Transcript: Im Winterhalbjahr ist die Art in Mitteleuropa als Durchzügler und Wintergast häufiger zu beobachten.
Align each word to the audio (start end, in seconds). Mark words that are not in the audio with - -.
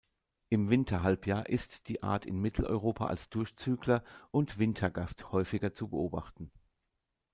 Im 0.49 0.71
Winterhalbjahr 0.71 1.47
ist 1.47 1.87
die 1.87 2.01
Art 2.01 2.25
in 2.25 2.41
Mitteleuropa 2.41 3.05
als 3.05 3.29
Durchzügler 3.29 4.03
und 4.31 4.57
Wintergast 4.57 5.31
häufiger 5.31 5.75
zu 5.75 5.89
beobachten. 5.89 6.51